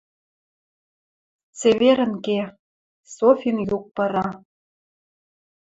[1.57, 2.39] «Цеверӹн ке...»—
[3.15, 4.27] Софин юк пыра.